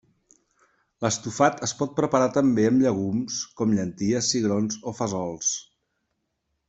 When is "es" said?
1.67-1.73